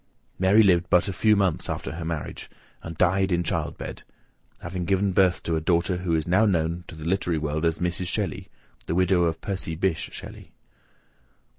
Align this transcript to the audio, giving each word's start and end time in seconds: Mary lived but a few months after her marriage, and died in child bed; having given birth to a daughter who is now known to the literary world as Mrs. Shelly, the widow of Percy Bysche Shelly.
Mary 0.39 0.63
lived 0.63 0.89
but 0.89 1.07
a 1.07 1.13
few 1.13 1.35
months 1.35 1.69
after 1.69 1.91
her 1.91 2.03
marriage, 2.03 2.49
and 2.81 2.97
died 2.97 3.31
in 3.31 3.43
child 3.43 3.77
bed; 3.77 4.01
having 4.61 4.83
given 4.83 5.11
birth 5.11 5.43
to 5.43 5.55
a 5.55 5.61
daughter 5.61 5.97
who 5.97 6.15
is 6.15 6.25
now 6.25 6.43
known 6.43 6.83
to 6.87 6.95
the 6.95 7.05
literary 7.05 7.37
world 7.37 7.65
as 7.65 7.77
Mrs. 7.77 8.07
Shelly, 8.07 8.49
the 8.87 8.95
widow 8.95 9.25
of 9.25 9.41
Percy 9.41 9.75
Bysche 9.75 10.11
Shelly. 10.11 10.53